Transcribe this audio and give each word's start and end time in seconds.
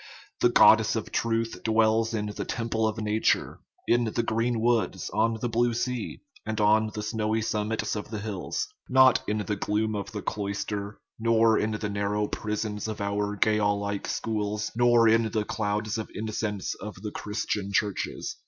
The 0.39 0.49
god 0.49 0.79
dess 0.79 0.95
of 0.95 1.11
truth 1.11 1.61
dwells 1.63 2.11
in 2.15 2.25
the 2.25 2.43
temple 2.43 2.87
of 2.87 2.97
nature, 2.97 3.59
in 3.87 4.05
the 4.05 4.23
green 4.23 4.59
woods, 4.59 5.11
on 5.11 5.37
the 5.39 5.47
blue 5.47 5.75
sea, 5.75 6.21
and 6.43 6.59
on 6.59 6.89
the 6.95 7.03
snowy 7.03 7.43
summits 7.43 7.95
of 7.95 8.09
the 8.09 8.17
hills 8.17 8.67
not 8.89 9.21
in 9.29 9.37
the 9.45 9.55
gloom 9.55 9.93
of 9.95 10.11
the 10.11 10.23
cloister, 10.23 10.97
nor 11.19 11.55
in 11.59 11.69
the 11.73 11.87
nar 11.87 12.15
now 12.15 12.25
prisons 12.25 12.87
of 12.87 12.99
our 12.99 13.35
jail 13.35 13.79
like 13.79 14.07
schools, 14.07 14.71
nor 14.75 15.07
in 15.07 15.29
the 15.29 15.45
clouds 15.45 15.99
of 15.99 16.09
incense 16.15 16.73
of 16.81 16.95
the 17.03 17.11
Christian 17.11 17.71
churches. 17.71 18.37